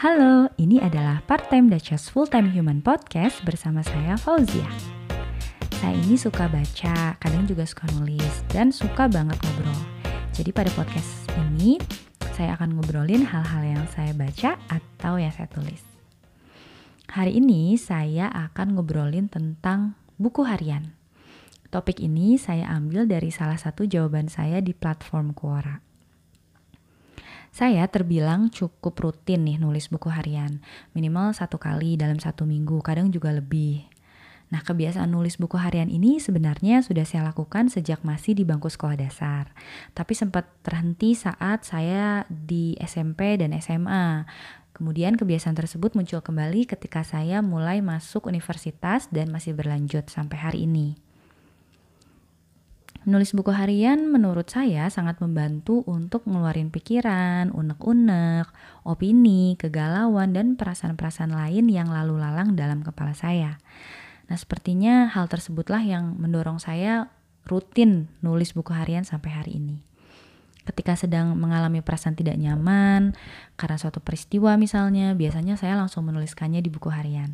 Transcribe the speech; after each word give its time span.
Halo, 0.00 0.48
ini 0.56 0.80
adalah 0.80 1.20
Part 1.28 1.52
Time 1.52 1.68
Duchess 1.68 2.08
Full 2.08 2.32
Time 2.32 2.48
Human 2.56 2.80
Podcast 2.80 3.44
bersama 3.44 3.84
saya 3.84 4.16
Fauzia. 4.16 4.64
Saya 5.76 5.92
ini 5.92 6.16
suka 6.16 6.48
baca, 6.48 7.20
kadang 7.20 7.44
juga 7.44 7.68
suka 7.68 7.84
nulis, 8.00 8.40
dan 8.48 8.72
suka 8.72 9.12
banget 9.12 9.36
ngobrol. 9.44 9.76
Jadi 10.32 10.56
pada 10.56 10.72
podcast 10.72 11.28
ini, 11.36 11.76
saya 12.32 12.56
akan 12.56 12.80
ngobrolin 12.80 13.28
hal-hal 13.28 13.60
yang 13.60 13.84
saya 13.92 14.16
baca 14.16 14.56
atau 14.72 15.20
yang 15.20 15.36
saya 15.36 15.52
tulis. 15.52 15.84
Hari 17.12 17.36
ini 17.36 17.76
saya 17.76 18.32
akan 18.32 18.80
ngobrolin 18.80 19.28
tentang 19.28 20.00
buku 20.16 20.48
harian. 20.48 20.96
Topik 21.68 22.00
ini 22.00 22.40
saya 22.40 22.72
ambil 22.72 23.04
dari 23.04 23.28
salah 23.28 23.60
satu 23.60 23.84
jawaban 23.84 24.32
saya 24.32 24.64
di 24.64 24.72
platform 24.72 25.36
Quora. 25.36 25.89
Saya 27.50 27.82
terbilang 27.90 28.46
cukup 28.54 28.94
rutin 29.02 29.42
nih 29.42 29.58
nulis 29.58 29.90
buku 29.90 30.06
harian, 30.06 30.62
minimal 30.94 31.34
satu 31.34 31.58
kali 31.58 31.98
dalam 31.98 32.22
satu 32.22 32.46
minggu, 32.46 32.78
kadang 32.86 33.10
juga 33.10 33.34
lebih. 33.34 33.90
Nah, 34.50 34.62
kebiasaan 34.66 35.10
nulis 35.10 35.38
buku 35.38 35.58
harian 35.58 35.86
ini 35.86 36.18
sebenarnya 36.18 36.82
sudah 36.82 37.06
saya 37.06 37.22
lakukan 37.30 37.70
sejak 37.70 38.02
masih 38.02 38.34
di 38.34 38.42
bangku 38.42 38.66
sekolah 38.66 38.98
dasar. 38.98 39.54
Tapi 39.94 40.14
sempat 40.14 40.50
terhenti 40.66 41.14
saat 41.14 41.62
saya 41.62 42.26
di 42.26 42.74
SMP 42.82 43.38
dan 43.38 43.54
SMA. 43.62 44.26
Kemudian 44.74 45.14
kebiasaan 45.14 45.54
tersebut 45.54 45.94
muncul 45.94 46.18
kembali 46.18 46.66
ketika 46.66 47.06
saya 47.06 47.42
mulai 47.46 47.78
masuk 47.78 48.26
universitas 48.26 49.06
dan 49.14 49.30
masih 49.30 49.54
berlanjut 49.54 50.10
sampai 50.10 50.38
hari 50.38 50.66
ini. 50.66 51.09
Menulis 53.08 53.32
buku 53.32 53.48
harian 53.48 54.12
menurut 54.12 54.52
saya 54.52 54.84
sangat 54.92 55.24
membantu 55.24 55.80
untuk 55.88 56.28
ngeluarin 56.28 56.68
pikiran, 56.68 57.48
unek-unek, 57.48 58.44
opini, 58.84 59.56
kegalauan, 59.56 60.36
dan 60.36 60.60
perasaan-perasaan 60.60 61.32
lain 61.32 61.72
yang 61.72 61.88
lalu 61.88 62.20
lalang 62.20 62.52
dalam 62.60 62.84
kepala 62.84 63.16
saya. 63.16 63.56
Nah 64.28 64.36
sepertinya 64.36 65.08
hal 65.08 65.32
tersebutlah 65.32 65.80
yang 65.80 66.20
mendorong 66.20 66.60
saya 66.60 67.08
rutin 67.48 68.12
nulis 68.20 68.52
buku 68.52 68.76
harian 68.76 69.08
sampai 69.08 69.32
hari 69.32 69.56
ini. 69.56 69.80
Ketika 70.68 70.92
sedang 70.92 71.40
mengalami 71.40 71.80
perasaan 71.80 72.20
tidak 72.20 72.36
nyaman 72.36 73.16
karena 73.56 73.80
suatu 73.80 74.04
peristiwa 74.04 74.60
misalnya, 74.60 75.16
biasanya 75.16 75.56
saya 75.56 75.72
langsung 75.72 76.04
menuliskannya 76.04 76.60
di 76.60 76.68
buku 76.68 76.92
harian 76.92 77.32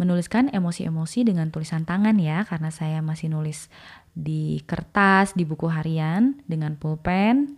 menuliskan 0.00 0.48
emosi-emosi 0.52 1.28
dengan 1.28 1.52
tulisan 1.52 1.84
tangan 1.84 2.16
ya 2.16 2.44
karena 2.48 2.72
saya 2.72 2.98
masih 3.04 3.32
nulis 3.32 3.68
di 4.12 4.60
kertas, 4.64 5.32
di 5.32 5.44
buku 5.48 5.68
harian 5.68 6.40
dengan 6.44 6.76
pulpen. 6.76 7.56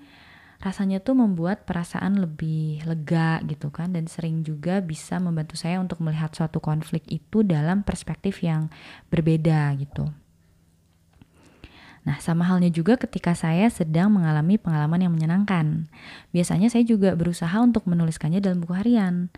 Rasanya 0.63 1.05
tuh 1.05 1.13
membuat 1.19 1.69
perasaan 1.69 2.17
lebih 2.17 2.89
lega 2.89 3.45
gitu 3.45 3.69
kan 3.69 3.93
dan 3.93 4.09
sering 4.09 4.41
juga 4.41 4.81
bisa 4.81 5.21
membantu 5.21 5.61
saya 5.61 5.77
untuk 5.77 6.01
melihat 6.01 6.33
suatu 6.33 6.57
konflik 6.57 7.05
itu 7.13 7.45
dalam 7.45 7.85
perspektif 7.85 8.41
yang 8.41 8.73
berbeda 9.13 9.77
gitu. 9.77 10.09
Nah, 12.05 12.21
sama 12.21 12.45
halnya 12.45 12.69
juga 12.69 13.01
ketika 13.01 13.33
saya 13.33 13.69
sedang 13.73 14.13
mengalami 14.13 14.61
pengalaman 14.61 15.09
yang 15.09 15.13
menyenangkan. 15.13 15.89
Biasanya 16.37 16.69
saya 16.69 16.85
juga 16.85 17.17
berusaha 17.17 17.57
untuk 17.65 17.89
menuliskannya 17.89 18.45
dalam 18.45 18.61
buku 18.61 18.77
harian 18.77 19.33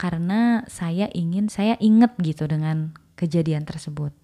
karena 0.00 0.64
saya 0.64 1.12
ingin 1.12 1.52
saya 1.52 1.76
ingat 1.76 2.16
gitu 2.24 2.48
dengan 2.48 2.96
kejadian 3.20 3.68
tersebut. 3.68 4.16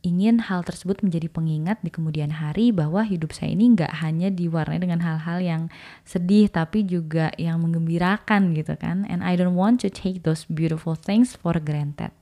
Ingin 0.00 0.48
hal 0.48 0.64
tersebut 0.64 1.04
menjadi 1.04 1.28
pengingat 1.28 1.84
di 1.84 1.92
kemudian 1.92 2.32
hari 2.32 2.72
bahwa 2.72 3.04
hidup 3.04 3.36
saya 3.36 3.52
ini 3.52 3.76
nggak 3.76 3.92
hanya 4.00 4.32
diwarnai 4.32 4.80
dengan 4.80 5.04
hal-hal 5.04 5.44
yang 5.44 5.62
sedih 6.08 6.48
tapi 6.48 6.88
juga 6.88 7.28
yang 7.36 7.60
menggembirakan 7.60 8.56
gitu 8.56 8.72
kan. 8.80 9.04
And 9.12 9.20
I 9.20 9.36
don't 9.36 9.52
want 9.52 9.84
to 9.84 9.92
take 9.92 10.24
those 10.24 10.48
beautiful 10.48 10.96
things 10.96 11.36
for 11.36 11.60
granted. 11.60 12.16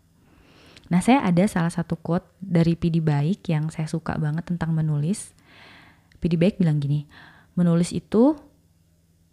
Nah 0.90 0.98
saya 0.98 1.22
ada 1.22 1.46
salah 1.46 1.70
satu 1.70 1.94
quote 1.94 2.26
dari 2.42 2.74
PD 2.74 2.98
Baik 2.98 3.46
yang 3.54 3.70
saya 3.70 3.86
suka 3.86 4.18
banget 4.18 4.50
tentang 4.50 4.74
menulis. 4.74 5.30
PD 6.18 6.34
Baik 6.34 6.58
bilang 6.58 6.82
gini 6.82 7.06
menulis 7.54 7.94
itu 7.94 8.34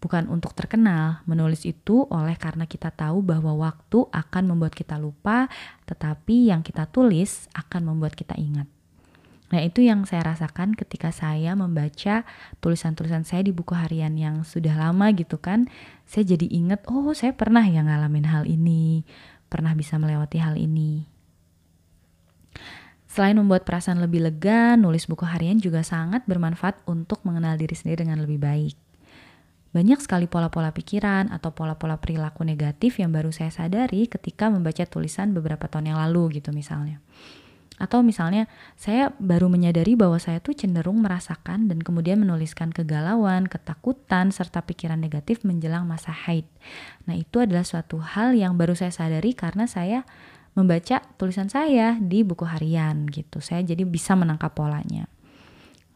bukan 0.01 0.27
untuk 0.27 0.57
terkenal. 0.57 1.21
Menulis 1.29 1.63
itu 1.63 2.09
oleh 2.09 2.35
karena 2.35 2.65
kita 2.65 2.89
tahu 2.89 3.21
bahwa 3.21 3.53
waktu 3.55 4.09
akan 4.09 4.43
membuat 4.51 4.73
kita 4.73 4.97
lupa, 4.97 5.47
tetapi 5.85 6.49
yang 6.49 6.65
kita 6.65 6.89
tulis 6.89 7.47
akan 7.53 7.93
membuat 7.93 8.17
kita 8.17 8.33
ingat. 8.35 8.65
Nah, 9.51 9.59
itu 9.59 9.83
yang 9.83 10.07
saya 10.07 10.31
rasakan 10.31 10.73
ketika 10.79 11.11
saya 11.11 11.53
membaca 11.59 12.23
tulisan-tulisan 12.63 13.27
saya 13.27 13.43
di 13.43 13.51
buku 13.51 13.75
harian 13.75 14.15
yang 14.15 14.47
sudah 14.47 14.73
lama 14.73 15.11
gitu 15.11 15.37
kan. 15.37 15.67
Saya 16.07 16.23
jadi 16.23 16.47
ingat, 16.47 16.87
oh 16.87 17.11
saya 17.11 17.35
pernah 17.35 17.61
yang 17.67 17.91
ngalamin 17.91 18.31
hal 18.31 18.47
ini, 18.47 19.03
pernah 19.51 19.75
bisa 19.75 19.99
melewati 19.99 20.39
hal 20.39 20.55
ini. 20.55 21.03
Selain 23.11 23.35
membuat 23.35 23.67
perasaan 23.67 23.99
lebih 23.99 24.23
lega, 24.23 24.79
nulis 24.79 25.03
buku 25.03 25.27
harian 25.27 25.59
juga 25.59 25.83
sangat 25.83 26.23
bermanfaat 26.31 26.79
untuk 26.87 27.19
mengenal 27.27 27.59
diri 27.59 27.75
sendiri 27.75 28.07
dengan 28.07 28.23
lebih 28.23 28.39
baik. 28.39 28.90
Banyak 29.71 30.03
sekali 30.03 30.27
pola-pola 30.27 30.75
pikiran 30.75 31.31
atau 31.31 31.55
pola-pola 31.55 31.95
perilaku 31.95 32.43
negatif 32.43 32.99
yang 32.99 33.15
baru 33.15 33.31
saya 33.31 33.55
sadari 33.55 34.11
ketika 34.11 34.51
membaca 34.51 34.83
tulisan 34.83 35.31
beberapa 35.31 35.71
tahun 35.71 35.95
yang 35.95 35.99
lalu 35.99 36.43
gitu 36.43 36.51
misalnya. 36.51 36.99
Atau 37.81 38.05
misalnya 38.05 38.45
saya 38.77 39.09
baru 39.17 39.49
menyadari 39.49 39.97
bahwa 39.97 40.21
saya 40.21 40.37
tuh 40.37 40.53
cenderung 40.53 41.01
merasakan 41.01 41.65
dan 41.65 41.81
kemudian 41.81 42.21
menuliskan 42.21 42.69
kegalauan, 42.69 43.49
ketakutan, 43.49 44.29
serta 44.29 44.61
pikiran 44.61 45.01
negatif 45.01 45.41
menjelang 45.41 45.89
masa 45.89 46.13
haid. 46.13 46.45
Nah 47.09 47.17
itu 47.17 47.41
adalah 47.41 47.65
suatu 47.65 47.97
hal 47.97 48.37
yang 48.37 48.53
baru 48.53 48.77
saya 48.77 48.93
sadari 48.93 49.33
karena 49.33 49.65
saya 49.65 50.05
membaca 50.53 51.01
tulisan 51.15 51.47
saya 51.47 51.97
di 51.97 52.21
buku 52.21 52.45
harian 52.45 53.07
gitu. 53.09 53.41
Saya 53.41 53.65
jadi 53.65 53.87
bisa 53.87 54.13
menangkap 54.13 54.53
polanya. 54.53 55.09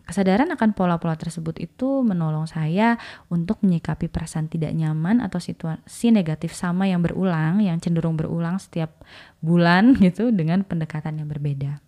Kesadaran 0.05 0.53
akan 0.53 0.77
pola-pola 0.77 1.17
tersebut 1.17 1.57
itu 1.57 2.05
menolong 2.05 2.45
saya 2.45 3.01
untuk 3.33 3.66
menyikapi 3.66 4.05
perasaan 4.05 4.45
tidak 4.45 4.69
nyaman 4.77 5.17
atau 5.17 5.41
situasi 5.41 6.13
negatif 6.13 6.53
sama 6.53 6.85
yang 6.85 7.01
berulang, 7.01 7.57
yang 7.66 7.81
cenderung 7.81 8.13
berulang 8.13 8.61
setiap 8.61 9.01
bulan 9.41 9.93
gitu 10.05 10.29
dengan 10.29 10.61
pendekatan 10.61 11.17
yang 11.17 11.25
berbeda. 11.25 11.81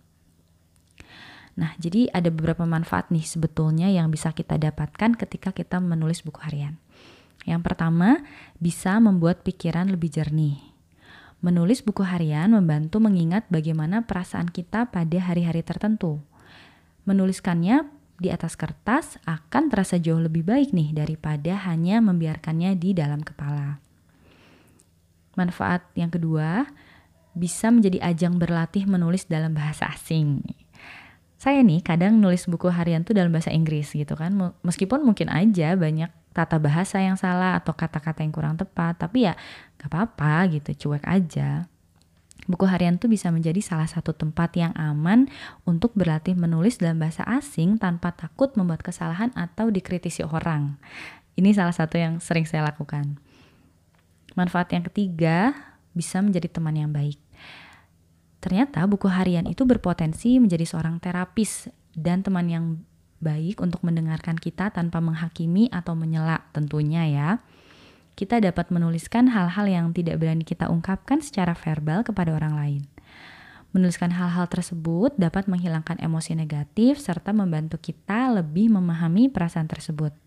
Nah, 1.57 1.73
jadi 1.77 2.09
ada 2.09 2.29
beberapa 2.29 2.65
manfaat 2.65 3.09
nih 3.13 3.25
sebetulnya 3.25 3.89
yang 3.89 4.09
bisa 4.13 4.33
kita 4.33 4.57
dapatkan 4.61 5.17
ketika 5.17 5.49
kita 5.53 5.77
menulis 5.77 6.21
buku 6.25 6.41
harian. 6.41 6.77
Yang 7.45 7.61
pertama, 7.65 8.21
bisa 8.57 8.97
membuat 9.01 9.41
pikiran 9.45 9.89
lebih 9.89 10.09
jernih. 10.09 10.61
Menulis 11.41 11.85
buku 11.85 12.01
harian 12.01 12.49
membantu 12.49 12.97
mengingat 12.97 13.45
bagaimana 13.53 14.05
perasaan 14.09 14.49
kita 14.49 14.89
pada 14.89 15.17
hari-hari 15.21 15.61
tertentu. 15.61 16.17
Menuliskannya 17.05 17.96
di 18.17 18.33
atas 18.33 18.57
kertas 18.57 19.21
akan 19.29 19.69
terasa 19.69 20.01
jauh 20.01 20.17
lebih 20.17 20.41
baik 20.41 20.73
nih 20.73 20.93
daripada 20.93 21.53
hanya 21.69 22.01
membiarkannya 22.01 22.73
di 22.77 22.97
dalam 22.97 23.21
kepala. 23.21 23.77
Manfaat 25.37 25.85
yang 25.93 26.09
kedua, 26.09 26.65
bisa 27.37 27.69
menjadi 27.69 28.01
ajang 28.01 28.41
berlatih 28.41 28.89
menulis 28.89 29.29
dalam 29.29 29.53
bahasa 29.53 29.85
asing. 29.93 30.41
Saya 31.37 31.61
nih 31.61 31.85
kadang 31.85 32.17
nulis 32.17 32.49
buku 32.49 32.73
harian 32.73 33.05
tuh 33.05 33.13
dalam 33.13 33.29
bahasa 33.29 33.53
Inggris 33.53 33.93
gitu 33.93 34.17
kan, 34.17 34.33
meskipun 34.65 35.05
mungkin 35.05 35.29
aja 35.29 35.77
banyak 35.77 36.09
tata 36.33 36.57
bahasa 36.57 36.97
yang 36.97 37.13
salah 37.13 37.61
atau 37.61 37.77
kata-kata 37.77 38.25
yang 38.25 38.33
kurang 38.33 38.57
tepat, 38.57 38.97
tapi 38.97 39.29
ya 39.29 39.37
gak 39.77 39.93
apa-apa 39.93 40.57
gitu, 40.57 40.89
cuek 40.89 41.05
aja. 41.05 41.69
Buku 42.47 42.63
harian 42.63 42.95
itu 42.95 43.11
bisa 43.11 43.27
menjadi 43.27 43.59
salah 43.59 43.91
satu 43.91 44.15
tempat 44.15 44.55
yang 44.55 44.71
aman 44.79 45.27
untuk 45.67 45.91
berlatih 45.99 46.33
menulis 46.39 46.79
dalam 46.79 46.95
bahasa 46.95 47.27
asing 47.27 47.75
tanpa 47.75 48.15
takut 48.15 48.55
membuat 48.55 48.87
kesalahan 48.87 49.35
atau 49.35 49.67
dikritisi 49.67 50.23
orang. 50.23 50.79
Ini 51.35 51.51
salah 51.51 51.75
satu 51.75 51.99
yang 51.99 52.23
sering 52.23 52.47
saya 52.47 52.63
lakukan. 52.63 53.19
Manfaat 54.39 54.71
yang 54.71 54.87
ketiga, 54.87 55.51
bisa 55.91 56.23
menjadi 56.23 56.47
teman 56.47 56.73
yang 56.79 56.89
baik. 56.95 57.19
Ternyata 58.39 58.87
buku 58.87 59.11
harian 59.11 59.43
itu 59.43 59.67
berpotensi 59.67 60.39
menjadi 60.39 60.63
seorang 60.63 61.03
terapis 61.03 61.67
dan 61.91 62.23
teman 62.23 62.47
yang 62.47 62.65
baik 63.17 63.59
untuk 63.59 63.81
mendengarkan 63.81 64.37
kita 64.37 64.69
tanpa 64.69 65.01
menghakimi 65.01 65.67
atau 65.73 65.97
menyela 65.97 66.45
tentunya 66.53 67.09
ya 67.09 67.29
kita 68.17 68.41
dapat 68.41 68.73
menuliskan 68.73 69.29
hal-hal 69.29 69.69
yang 69.69 69.93
tidak 69.93 70.17
berani 70.17 70.41
kita 70.41 70.73
ungkapkan 70.73 71.21
secara 71.21 71.53
verbal 71.53 72.01
kepada 72.01 72.33
orang 72.33 72.57
lain. 72.57 72.81
Menuliskan 73.77 74.09
hal-hal 74.09 74.49
tersebut 74.49 75.13
dapat 75.21 75.45
menghilangkan 75.45 76.01
emosi 76.01 76.33
negatif 76.33 76.97
serta 76.97 77.29
membantu 77.29 77.77
kita 77.77 78.33
lebih 78.33 78.73
memahami 78.73 79.29
perasaan 79.29 79.69
tersebut. 79.69 80.17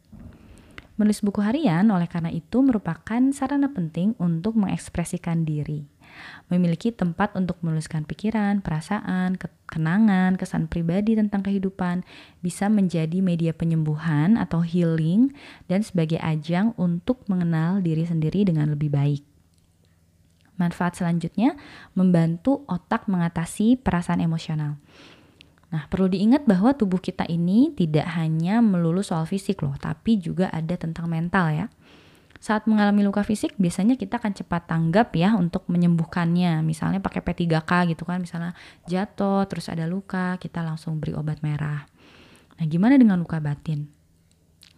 Menulis 0.94 1.19
buku 1.19 1.42
harian 1.42 1.90
oleh 1.90 2.06
karena 2.06 2.31
itu 2.31 2.62
merupakan 2.62 3.19
sarana 3.34 3.75
penting 3.75 4.14
untuk 4.22 4.54
mengekspresikan 4.54 5.43
diri 5.43 6.00
memiliki 6.48 6.94
tempat 6.94 7.32
untuk 7.38 7.58
menuliskan 7.60 8.06
pikiran, 8.06 8.60
perasaan, 8.60 9.38
kenangan, 9.66 10.34
kesan 10.34 10.66
pribadi 10.66 11.14
tentang 11.14 11.46
kehidupan, 11.46 12.06
bisa 12.40 12.66
menjadi 12.66 13.22
media 13.22 13.54
penyembuhan 13.54 14.38
atau 14.38 14.62
healing, 14.64 15.32
dan 15.66 15.82
sebagai 15.82 16.18
ajang 16.22 16.74
untuk 16.80 17.22
mengenal 17.30 17.80
diri 17.80 18.06
sendiri 18.06 18.46
dengan 18.46 18.70
lebih 18.74 18.90
baik. 18.90 19.22
Manfaat 20.60 21.00
selanjutnya, 21.00 21.56
membantu 21.96 22.68
otak 22.68 23.08
mengatasi 23.08 23.80
perasaan 23.80 24.20
emosional. 24.20 24.76
Nah, 25.70 25.86
perlu 25.86 26.10
diingat 26.10 26.44
bahwa 26.44 26.74
tubuh 26.74 26.98
kita 26.98 27.24
ini 27.30 27.70
tidak 27.72 28.04
hanya 28.18 28.58
melulu 28.58 29.00
soal 29.00 29.24
fisik 29.24 29.62
loh, 29.62 29.78
tapi 29.78 30.18
juga 30.18 30.50
ada 30.50 30.74
tentang 30.74 31.06
mental 31.06 31.46
ya. 31.54 31.66
Saat 32.40 32.64
mengalami 32.64 33.04
luka 33.04 33.20
fisik, 33.20 33.52
biasanya 33.60 34.00
kita 34.00 34.16
akan 34.16 34.32
cepat 34.32 34.64
tanggap 34.64 35.12
ya 35.12 35.37
untuk 35.37 35.69
menyembuhkannya. 35.69 36.64
Misalnya 36.64 37.04
pakai 37.04 37.20
P3K 37.20 37.92
gitu 37.92 38.08
kan, 38.08 38.25
misalnya 38.25 38.56
jatuh, 38.88 39.44
terus 39.44 39.69
ada 39.69 39.84
luka, 39.84 40.40
kita 40.40 40.64
langsung 40.64 40.96
beri 40.96 41.12
obat 41.12 41.44
merah. 41.44 41.84
Nah, 42.56 42.64
gimana 42.64 42.96
dengan 42.96 43.20
luka 43.20 43.37
batin? 43.44 43.92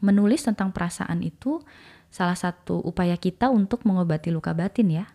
Menulis 0.03 0.43
tentang 0.43 0.75
perasaan 0.75 1.23
itu 1.23 1.63
salah 2.11 2.35
satu 2.35 2.83
upaya 2.83 3.15
kita 3.15 3.47
untuk 3.49 3.87
mengobati 3.87 4.35
luka 4.35 4.53
batin 4.53 4.91
ya 4.91 5.07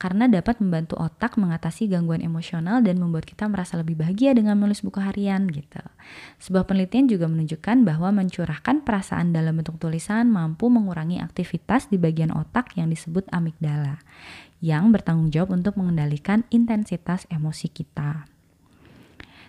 karena 0.00 0.26
dapat 0.26 0.58
membantu 0.58 0.98
otak 0.98 1.38
mengatasi 1.38 1.86
gangguan 1.86 2.20
emosional 2.20 2.82
dan 2.82 2.98
membuat 2.98 3.22
kita 3.28 3.46
merasa 3.46 3.78
lebih 3.78 3.94
bahagia 3.94 4.34
dengan 4.34 4.58
menulis 4.58 4.82
buku 4.82 4.98
harian 4.98 5.46
gitu. 5.46 5.78
Sebuah 6.42 6.66
penelitian 6.66 7.06
juga 7.06 7.30
menunjukkan 7.30 7.86
bahwa 7.86 8.10
mencurahkan 8.10 8.82
perasaan 8.82 9.30
dalam 9.30 9.58
bentuk 9.58 9.78
tulisan 9.78 10.26
mampu 10.26 10.66
mengurangi 10.72 11.22
aktivitas 11.22 11.86
di 11.86 12.02
bagian 12.02 12.34
otak 12.34 12.74
yang 12.74 12.90
disebut 12.90 13.30
amigdala 13.30 14.02
yang 14.62 14.94
bertanggung 14.94 15.34
jawab 15.34 15.58
untuk 15.58 15.74
mengendalikan 15.74 16.46
intensitas 16.54 17.26
emosi 17.28 17.66
kita. 17.66 18.30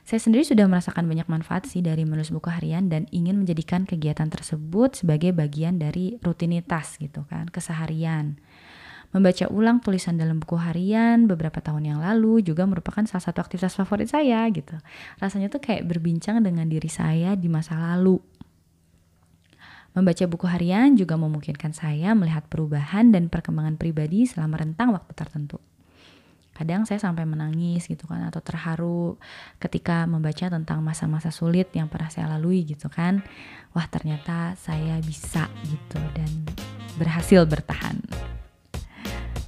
Saya 0.04 0.20
sendiri 0.20 0.44
sudah 0.44 0.68
merasakan 0.68 1.08
banyak 1.08 1.32
manfaat 1.32 1.64
sih 1.64 1.80
dari 1.80 2.04
menulis 2.04 2.28
buku 2.28 2.52
harian 2.52 2.92
dan 2.92 3.08
ingin 3.16 3.40
menjadikan 3.40 3.88
kegiatan 3.88 4.28
tersebut 4.28 5.00
sebagai 5.00 5.32
bagian 5.32 5.80
dari 5.80 6.20
rutinitas 6.20 7.00
gitu 7.00 7.24
kan, 7.32 7.48
keseharian. 7.48 8.36
Membaca 9.14 9.46
ulang 9.54 9.78
tulisan 9.78 10.18
dalam 10.18 10.42
buku 10.42 10.58
harian 10.58 11.30
beberapa 11.30 11.62
tahun 11.62 11.86
yang 11.86 12.00
lalu 12.02 12.42
juga 12.42 12.66
merupakan 12.66 13.06
salah 13.06 13.22
satu 13.22 13.46
aktivitas 13.46 13.78
favorit 13.78 14.10
saya 14.10 14.42
gitu. 14.50 14.74
Rasanya 15.22 15.54
tuh 15.54 15.62
kayak 15.62 15.86
berbincang 15.86 16.42
dengan 16.42 16.66
diri 16.66 16.90
saya 16.90 17.38
di 17.38 17.46
masa 17.46 17.78
lalu. 17.78 18.18
Membaca 19.94 20.26
buku 20.26 20.50
harian 20.50 20.98
juga 20.98 21.14
memungkinkan 21.22 21.78
saya 21.78 22.18
melihat 22.18 22.50
perubahan 22.50 23.14
dan 23.14 23.30
perkembangan 23.30 23.78
pribadi 23.78 24.26
selama 24.26 24.58
rentang 24.66 24.90
waktu 24.90 25.14
tertentu. 25.14 25.62
Kadang 26.54 26.86
saya 26.86 26.98
sampai 26.98 27.26
menangis 27.26 27.86
gitu 27.86 28.06
kan 28.06 28.30
atau 28.30 28.42
terharu 28.42 29.18
ketika 29.58 30.06
membaca 30.10 30.50
tentang 30.50 30.82
masa-masa 30.82 31.30
sulit 31.30 31.70
yang 31.78 31.90
pernah 31.90 32.10
saya 32.10 32.30
lalui 32.34 32.66
gitu 32.66 32.90
kan. 32.90 33.22
Wah, 33.78 33.86
ternyata 33.90 34.58
saya 34.58 34.98
bisa 35.02 35.50
gitu 35.70 36.02
dan 36.18 36.30
berhasil 36.98 37.46
bertahan. 37.46 38.33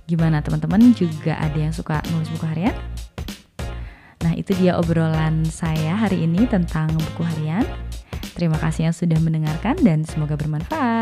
Gimana 0.06 0.38
teman-teman 0.46 0.94
juga 0.94 1.34
ada 1.42 1.58
yang 1.58 1.74
suka 1.74 1.98
nulis 2.14 2.30
buku 2.38 2.46
harian? 2.46 2.78
Nah 4.22 4.38
itu 4.38 4.54
dia 4.58 4.78
obrolan 4.78 5.42
saya 5.50 5.98
hari 5.98 6.30
ini 6.30 6.46
tentang 6.46 6.94
buku 6.94 7.26
harian. 7.26 7.66
Terima 8.38 8.58
kasih 8.62 8.92
yang 8.92 8.96
sudah 8.96 9.18
mendengarkan 9.18 9.74
dan 9.82 10.06
semoga 10.06 10.38
bermanfaat. 10.38 10.95